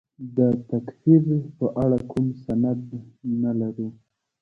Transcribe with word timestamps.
د 0.37 0.39
تکفیر 0.69 1.23
په 1.57 1.65
اړه 1.83 1.99
کوم 2.11 2.27
سند 2.43 2.83
نه 3.41 3.51
لرو. 3.59 3.87